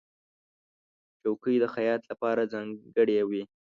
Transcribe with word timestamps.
چوکۍ 1.21 1.55
د 1.59 1.65
خیاط 1.75 2.01
لپاره 2.11 2.49
ځانګړې 2.53 3.19
وي. 3.29 3.43